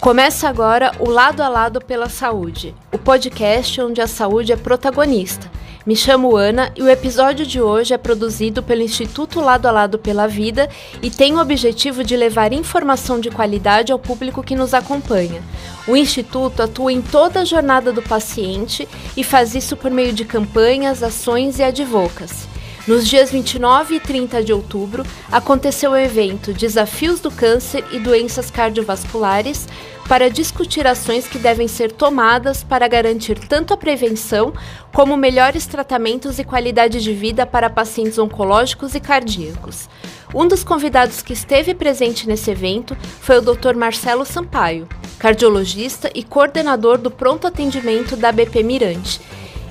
[0.00, 5.50] Começa agora o Lado a Lado pela Saúde, o podcast onde a saúde é protagonista.
[5.88, 9.98] Me chamo Ana e o episódio de hoje é produzido pelo Instituto Lado a Lado
[9.98, 10.68] pela Vida
[11.00, 15.42] e tem o objetivo de levar informação de qualidade ao público que nos acompanha.
[15.86, 20.26] O Instituto atua em toda a jornada do paciente e faz isso por meio de
[20.26, 22.57] campanhas, ações e advocacy.
[22.88, 28.50] Nos dias 29 e 30 de outubro, aconteceu o evento Desafios do Câncer e Doenças
[28.50, 29.68] Cardiovasculares
[30.08, 34.54] para discutir ações que devem ser tomadas para garantir tanto a prevenção
[34.90, 39.86] como melhores tratamentos e qualidade de vida para pacientes oncológicos e cardíacos.
[40.34, 43.74] Um dos convidados que esteve presente nesse evento foi o Dr.
[43.76, 49.20] Marcelo Sampaio, cardiologista e coordenador do pronto atendimento da BP Mirante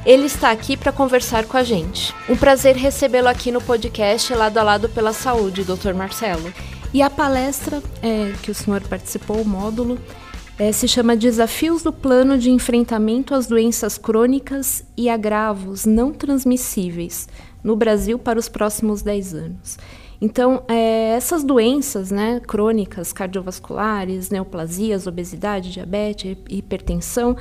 [0.07, 2.15] ele está aqui para conversar com a gente.
[2.29, 5.93] Um prazer recebê-lo aqui no podcast Lado a Lado pela Saúde, Dr.
[5.93, 6.49] Marcelo.
[6.93, 9.99] E a palestra é, que o senhor participou, o módulo,
[10.57, 17.27] é, se chama Desafios do Plano de Enfrentamento às Doenças Crônicas e Agravos Não Transmissíveis
[17.61, 19.77] no Brasil para os próximos 10 anos.
[20.21, 27.35] Então, é, essas doenças né, crônicas, cardiovasculares, neoplasias, obesidade, diabetes, hipertensão,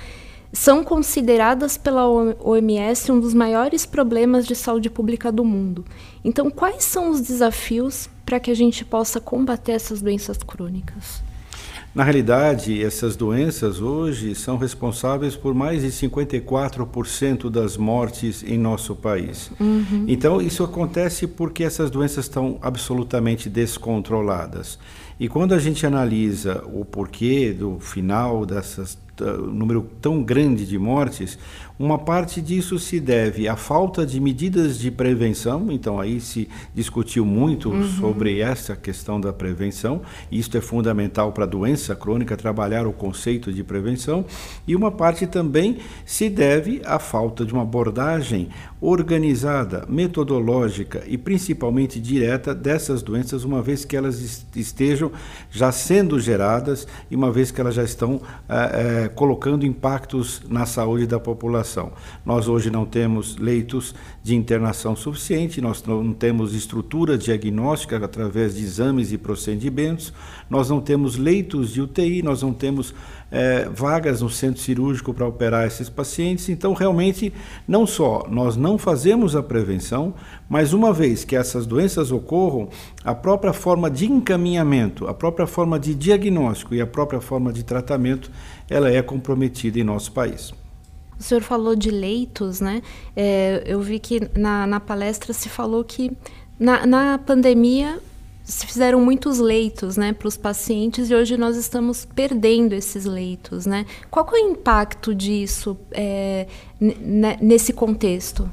[0.52, 5.84] são consideradas pela OMS um dos maiores problemas de saúde pública do mundo.
[6.24, 11.22] Então, quais são os desafios para que a gente possa combater essas doenças crônicas?
[11.96, 18.94] Na realidade, essas doenças hoje são responsáveis por mais de 54% das mortes em nosso
[18.94, 19.50] país.
[19.58, 20.04] Uhum.
[20.06, 24.78] Então, isso acontece porque essas doenças estão absolutamente descontroladas.
[25.18, 31.38] E quando a gente analisa o porquê do final dessas número tão grande de mortes,
[31.78, 37.26] uma parte disso se deve à falta de medidas de prevenção, então aí se discutiu
[37.26, 37.86] muito uhum.
[37.86, 40.00] sobre essa questão da prevenção,
[40.32, 44.24] isto é fundamental para a doença crônica, trabalhar o conceito de prevenção,
[44.66, 45.76] e uma parte também
[46.06, 48.48] se deve à falta de uma abordagem
[48.80, 55.10] organizada, metodológica e principalmente direta dessas doenças, uma vez que elas estejam
[55.50, 60.66] já sendo geradas e uma vez que elas já estão é, é, colocando impactos na
[60.66, 61.92] saúde da população.
[62.24, 68.62] Nós hoje não temos leitos de internação suficiente, nós não temos estrutura diagnóstica através de
[68.62, 70.12] exames e procedimentos,
[70.48, 72.94] nós não temos leitos de UTI, nós não temos
[73.30, 76.48] é, vagas no centro cirúrgico para operar esses pacientes.
[76.48, 77.32] Então, realmente,
[77.66, 80.14] não só nós não fazemos a prevenção,
[80.48, 82.68] mas uma vez que essas doenças ocorram,
[83.04, 87.64] a própria forma de encaminhamento, a própria forma de diagnóstico e a própria forma de
[87.64, 88.30] tratamento,
[88.68, 90.52] ela é comprometida em nosso país.
[91.18, 92.82] O senhor falou de leitos, né?
[93.16, 96.12] É, eu vi que na, na palestra se falou que
[96.58, 97.98] na, na pandemia
[98.46, 103.66] fizeram muitos leitos né, para os pacientes e hoje nós estamos perdendo esses leitos.
[103.66, 103.84] Né?
[104.10, 106.46] Qual é o impacto disso é,
[107.40, 108.48] nesse contexto?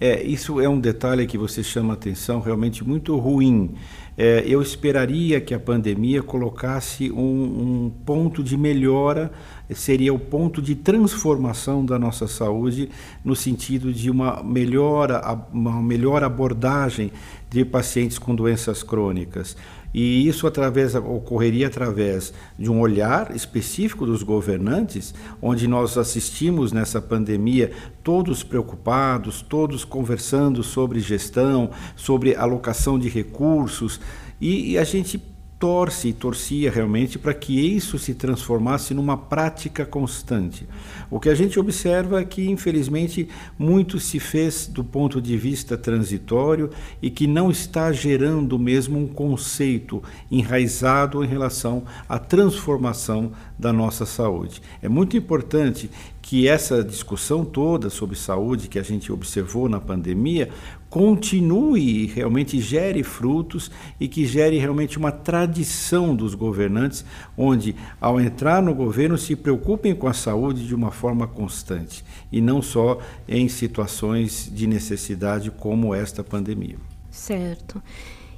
[0.00, 3.74] É, isso é um detalhe que você chama atenção, realmente muito ruim.
[4.20, 9.30] É, eu esperaria que a pandemia colocasse um, um ponto de melhora
[9.72, 12.88] seria o ponto de transformação da nossa saúde
[13.24, 17.12] no sentido de uma melhor, uma melhor abordagem
[17.48, 19.56] de pacientes com doenças crônicas.
[19.92, 27.00] E isso através, ocorreria através de um olhar específico dos governantes, onde nós assistimos nessa
[27.00, 27.72] pandemia
[28.04, 33.98] todos preocupados, todos conversando sobre gestão, sobre alocação de recursos,
[34.40, 35.20] e, e a gente
[35.58, 40.68] torce e torcia realmente para que isso se transformasse numa prática constante.
[41.10, 45.76] O que a gente observa é que, infelizmente, muito se fez do ponto de vista
[45.76, 46.70] transitório
[47.02, 54.06] e que não está gerando mesmo um conceito enraizado em relação à transformação da nossa
[54.06, 54.62] saúde.
[54.80, 60.50] É muito importante que essa discussão toda sobre saúde que a gente observou na pandemia
[60.90, 63.70] continue realmente gere frutos
[64.00, 67.04] e que gere realmente uma tradição dos governantes,
[67.36, 72.40] onde, ao entrar no governo, se preocupem com a saúde de uma forma constante e
[72.40, 76.76] não só em situações de necessidade como esta pandemia.
[77.10, 77.82] Certo.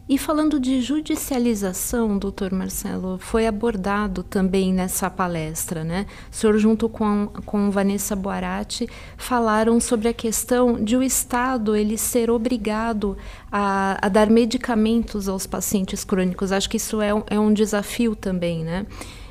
[0.09, 6.05] E falando de judicialização, doutor Marcelo, foi abordado também nessa palestra, né?
[6.33, 11.97] O senhor, junto com, com Vanessa Boarati, falaram sobre a questão de o Estado ele
[11.97, 13.17] ser obrigado
[13.53, 16.51] a, a dar medicamentos aos pacientes crônicos.
[16.51, 18.87] Acho que isso é um, é um desafio também, né?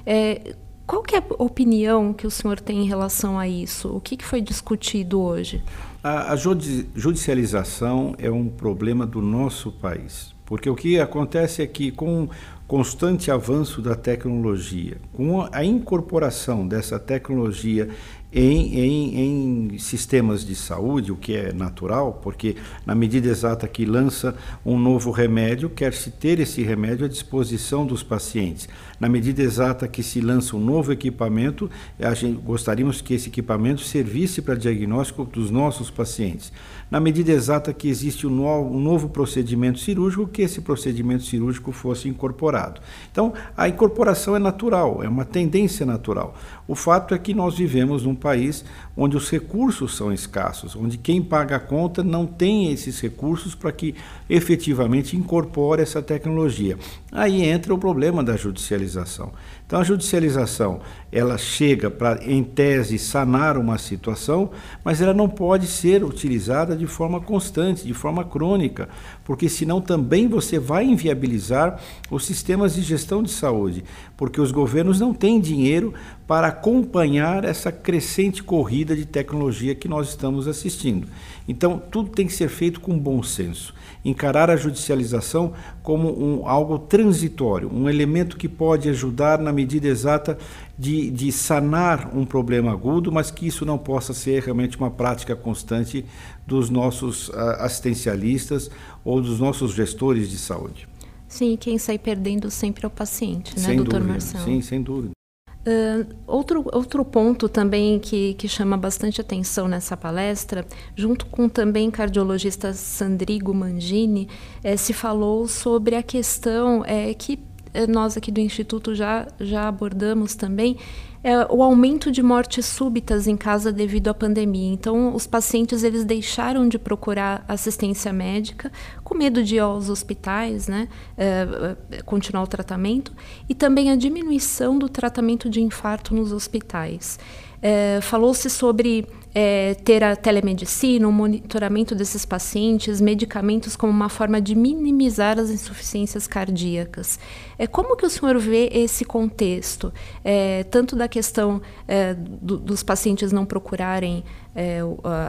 [0.05, 0.55] É,
[0.89, 3.95] qual que é a opinião que o senhor tem em relação a isso?
[3.95, 5.61] O que, que foi discutido hoje?
[6.03, 11.91] A, a judicialização é um problema do nosso país, porque o que acontece é que
[11.91, 12.29] com o
[12.67, 17.87] constante avanço da tecnologia, com a incorporação dessa tecnologia
[18.31, 22.55] em, em, em, sistemas de saúde, o que é natural, porque
[22.85, 28.03] na medida exata que lança um novo remédio, quer-se ter esse remédio à disposição dos
[28.03, 28.69] pacientes.
[28.99, 31.69] Na medida exata que se lança um novo equipamento,
[32.13, 36.51] gente gostaríamos que esse equipamento servisse para diagnóstico dos nossos pacientes.
[36.91, 41.71] Na medida exata que existe um novo, um novo procedimento cirúrgico, que esse procedimento cirúrgico
[41.71, 42.81] fosse incorporado.
[43.11, 46.35] Então, a incorporação é natural, é uma tendência natural.
[46.67, 48.63] O fato é que nós vivemos num país
[48.95, 53.71] onde os recursos são escassos, onde quem paga a conta não tem esses recursos para
[53.71, 53.95] que
[54.29, 56.77] efetivamente incorpore essa tecnologia.
[57.11, 59.31] Aí entra o problema da judicialização.
[59.65, 60.81] Então a judicialização,
[61.11, 64.51] ela chega para em tese sanar uma situação,
[64.83, 68.89] mas ela não pode ser utilizada de forma constante, de forma crônica,
[69.23, 71.79] porque senão também você vai inviabilizar
[72.11, 73.83] os sistemas de gestão de saúde,
[74.17, 75.93] porque os governos não têm dinheiro
[76.27, 78.08] para acompanhar essa crescente
[78.43, 81.07] corrida de tecnologia que nós estamos assistindo.
[81.47, 83.73] Então, tudo tem que ser feito com bom senso.
[84.03, 85.53] Encarar a judicialização
[85.83, 90.37] como um, algo transitório, um elemento que pode ajudar na medida exata
[90.77, 95.35] de, de sanar um problema agudo, mas que isso não possa ser realmente uma prática
[95.35, 96.05] constante
[96.47, 98.69] dos nossos uh, assistencialistas
[99.03, 100.87] ou dos nossos gestores de saúde.
[101.27, 104.45] Sim, quem sai perdendo sempre é o paciente, né, sem doutor dúvida, Marcelo?
[104.45, 105.18] Sim, sem dúvida.
[105.59, 110.65] Uh, outro, outro ponto também que, que chama bastante atenção nessa palestra,
[110.95, 114.29] junto com também cardiologista Sandrigo Mangini,
[114.63, 117.37] é, se falou sobre a questão é, que
[117.73, 120.77] eh, nós aqui do Instituto já, já abordamos também,
[121.23, 124.71] é o aumento de mortes súbitas em casa devido à pandemia.
[124.73, 128.71] Então, os pacientes eles deixaram de procurar assistência médica
[129.03, 130.87] com medo de ir aos hospitais, né,
[131.17, 131.47] é,
[131.91, 133.11] é, continuar o tratamento,
[133.47, 137.19] e também a diminuição do tratamento de infarto nos hospitais.
[137.61, 144.41] É, Falou-se sobre é, ter a telemedicina, o monitoramento desses pacientes, medicamentos como uma forma
[144.41, 147.19] de minimizar as insuficiências cardíacas.
[147.57, 149.93] É, como que o senhor vê esse contexto,
[150.23, 154.23] é, tanto da questão é, do, dos pacientes não procurarem
[154.55, 154.79] é,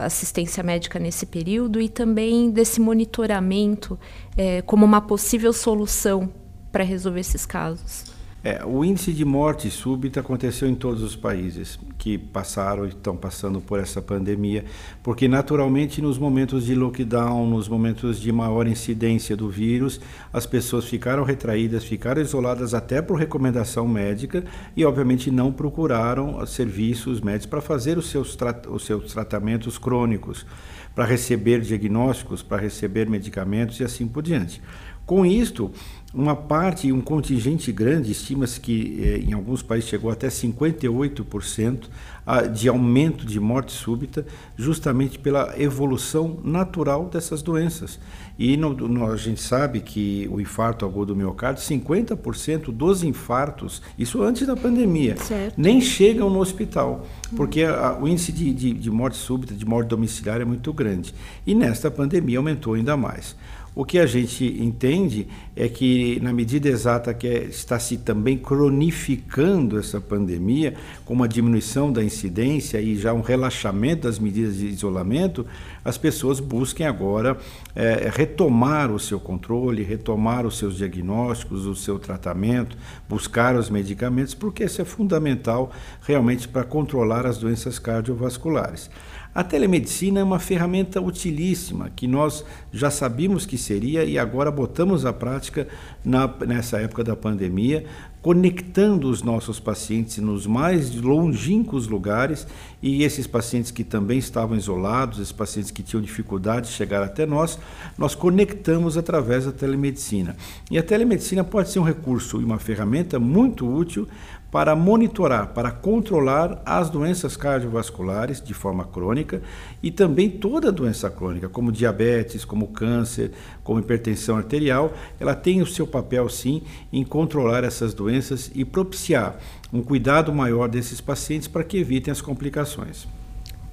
[0.03, 3.99] assistência médica nesse período e também desse monitoramento
[4.35, 6.29] é, como uma possível solução
[6.71, 8.10] para resolver esses casos?
[8.43, 13.15] É, o índice de morte súbita aconteceu em todos os países que passaram e estão
[13.15, 14.65] passando por essa pandemia,
[15.03, 20.01] porque naturalmente nos momentos de lockdown, nos momentos de maior incidência do vírus,
[20.33, 24.43] as pessoas ficaram retraídas, ficaram isoladas até por recomendação médica
[24.75, 28.35] e obviamente não procuraram serviços médicos para fazer os seus,
[28.71, 30.47] os seus tratamentos crônicos,
[30.95, 34.59] para receber diagnósticos, para receber medicamentos e assim por diante.
[35.05, 35.71] Com isto,
[36.13, 41.85] uma parte, um contingente grande, estima-se que eh, em alguns países chegou até 58%
[42.25, 44.25] a, de aumento de morte súbita,
[44.57, 47.97] justamente pela evolução natural dessas doenças.
[48.37, 53.81] E no, no, a gente sabe que o infarto agudo do miocárdio, 50% dos infartos,
[53.97, 55.55] isso antes da pandemia, certo.
[55.57, 57.05] nem chegam no hospital,
[57.37, 61.13] porque a, o índice de, de, de morte súbita, de morte domiciliar é muito grande.
[61.47, 63.35] E nesta pandemia aumentou ainda mais.
[63.73, 68.37] O que a gente entende é que, na medida exata que é, está se também
[68.37, 70.73] cronificando essa pandemia,
[71.05, 75.45] com uma diminuição da incidência e já um relaxamento das medidas de isolamento,
[75.85, 77.37] as pessoas busquem agora
[77.73, 84.33] é, retomar o seu controle, retomar os seus diagnósticos, o seu tratamento, buscar os medicamentos,
[84.33, 85.71] porque isso é fundamental
[86.05, 88.89] realmente para controlar as doenças cardiovasculares.
[89.33, 95.05] A telemedicina é uma ferramenta utilíssima que nós já sabíamos que seria e agora botamos
[95.05, 95.69] à prática
[96.03, 97.85] na, nessa época da pandemia,
[98.21, 102.45] conectando os nossos pacientes nos mais longínquos lugares
[102.81, 107.25] e esses pacientes que também estavam isolados, esses pacientes que tinham dificuldade de chegar até
[107.25, 107.57] nós,
[107.97, 110.35] nós conectamos através da telemedicina.
[110.69, 114.07] E a telemedicina pode ser um recurso e uma ferramenta muito útil
[114.51, 119.41] para monitorar, para controlar as doenças cardiovasculares de forma crônica
[119.81, 123.31] e também toda doença crônica, como diabetes, como câncer,
[123.63, 128.10] como hipertensão arterial, ela tem o seu papel sim em controlar essas doenças
[128.53, 129.39] e propiciar
[129.71, 133.07] um cuidado maior desses pacientes para que evitem as complicações.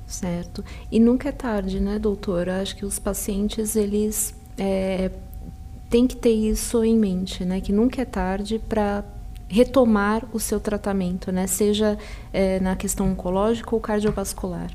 [0.06, 0.64] Certo.
[0.90, 2.62] E nunca é tarde, né, doutora?
[2.62, 5.10] Acho que os pacientes, eles é,
[5.90, 7.60] têm que ter isso em mente, né?
[7.60, 9.04] Que nunca é tarde para
[9.48, 11.46] retomar o seu tratamento, né?
[11.46, 11.98] seja
[12.32, 14.70] é, na questão oncológica ou cardiovascular?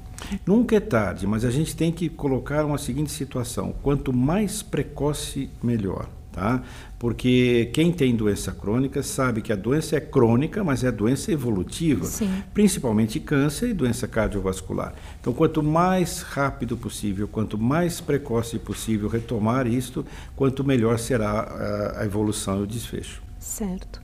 [0.46, 5.50] Nunca é tarde, mas a gente tem que colocar uma seguinte situação: quanto mais precoce,
[5.62, 6.08] melhor.
[6.34, 6.64] Tá?
[6.98, 12.06] Porque quem tem doença crônica sabe que a doença é crônica, mas é doença evolutiva,
[12.06, 12.44] Sim.
[12.56, 14.96] principalmente câncer e doença cardiovascular.
[15.22, 20.04] Então, quanto mais rápido possível, quanto mais precoce possível retomar isto,
[20.36, 23.22] quanto melhor será a evolução e o desfecho.
[23.38, 24.02] Certo.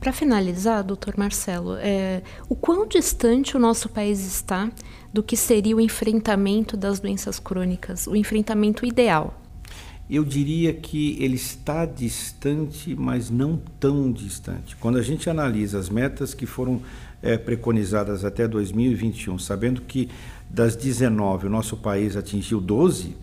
[0.00, 4.68] Para finalizar, doutor Marcelo, é, o quão distante o nosso país está
[5.12, 9.47] do que seria o enfrentamento das doenças crônicas, o enfrentamento ideal?
[10.10, 14.74] Eu diria que ele está distante, mas não tão distante.
[14.76, 16.80] Quando a gente analisa as metas que foram
[17.22, 20.08] é, preconizadas até 2021, sabendo que
[20.48, 23.14] das 19 o nosso país atingiu 12,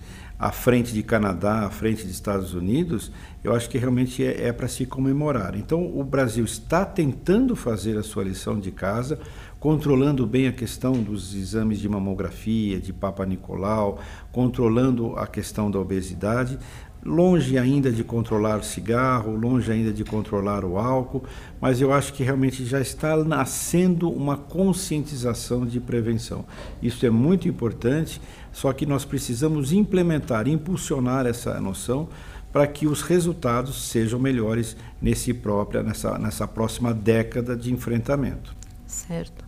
[0.45, 3.11] à frente de Canadá, à frente de Estados Unidos,
[3.43, 5.55] eu acho que realmente é, é para se comemorar.
[5.55, 9.17] Então, o Brasil está tentando fazer a sua lição de casa,
[9.59, 13.99] controlando bem a questão dos exames de mamografia, de Papa Nicolau,
[14.31, 16.59] controlando a questão da obesidade,
[17.05, 21.23] longe ainda de controlar o cigarro, longe ainda de controlar o álcool,
[21.61, 26.43] mas eu acho que realmente já está nascendo uma conscientização de prevenção.
[26.81, 28.19] Isso é muito importante,
[28.51, 32.09] só que nós precisamos implementar, impulsionar essa noção
[32.51, 38.55] para que os resultados sejam melhores nesse própria, nessa, nessa próxima década de enfrentamento.
[38.87, 39.44] Certo.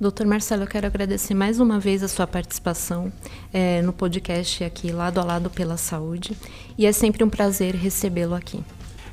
[0.00, 3.12] Doutor Marcelo, eu quero agradecer mais uma vez a sua participação
[3.52, 6.34] é, no podcast aqui, Lado a Lado pela Saúde,
[6.78, 8.64] e é sempre um prazer recebê-lo aqui.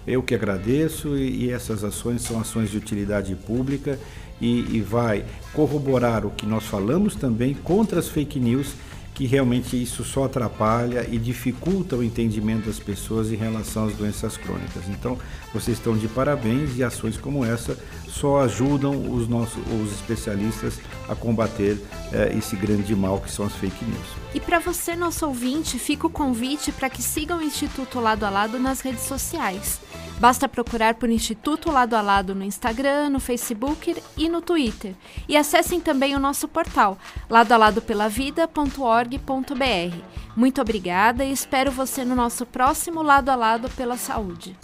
[0.08, 4.00] Eu que agradeço e, essas ações são ações de utilidade pública
[4.40, 8.74] e, e vai corroborar o que nós falamos também contra as fake news
[9.18, 14.38] que realmente isso só atrapalha e dificulta o entendimento das pessoas em relação às doenças
[14.38, 14.84] crônicas.
[14.90, 15.18] Então,
[15.52, 17.76] vocês estão de parabéns e ações como essa
[18.08, 21.80] só ajudam os nossos os especialistas a combater
[22.14, 24.08] eh, esse grande mal que são as fake news.
[24.36, 28.30] E para você, nosso ouvinte, fica o convite para que sigam o Instituto Lado a
[28.30, 29.80] Lado nas redes sociais.
[30.20, 34.96] Basta procurar por Instituto Lado a Lado no Instagram, no Facebook e no Twitter.
[35.28, 36.98] E acessem também o nosso portal
[37.30, 39.98] ladoaladopelavida.org.br.
[40.36, 44.58] Muito obrigada e espero você no nosso próximo Lado a Lado pela Saúde.